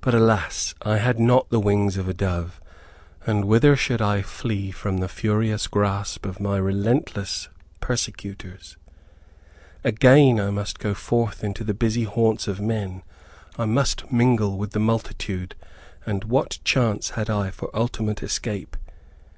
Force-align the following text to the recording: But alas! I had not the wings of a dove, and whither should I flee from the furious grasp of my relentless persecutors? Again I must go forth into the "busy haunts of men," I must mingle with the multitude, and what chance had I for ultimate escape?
But 0.00 0.14
alas! 0.14 0.74
I 0.80 0.96
had 0.96 1.20
not 1.20 1.50
the 1.50 1.60
wings 1.60 1.98
of 1.98 2.08
a 2.08 2.14
dove, 2.14 2.58
and 3.26 3.44
whither 3.44 3.76
should 3.76 4.00
I 4.00 4.22
flee 4.22 4.70
from 4.70 4.96
the 4.96 5.10
furious 5.10 5.66
grasp 5.66 6.24
of 6.24 6.40
my 6.40 6.56
relentless 6.56 7.50
persecutors? 7.82 8.78
Again 9.84 10.40
I 10.40 10.48
must 10.48 10.78
go 10.78 10.94
forth 10.94 11.44
into 11.44 11.64
the 11.64 11.74
"busy 11.74 12.04
haunts 12.04 12.48
of 12.48 12.62
men," 12.62 13.02
I 13.58 13.66
must 13.66 14.10
mingle 14.10 14.56
with 14.56 14.70
the 14.70 14.80
multitude, 14.80 15.54
and 16.06 16.24
what 16.24 16.60
chance 16.64 17.10
had 17.10 17.28
I 17.28 17.50
for 17.50 17.68
ultimate 17.76 18.22
escape? 18.22 18.74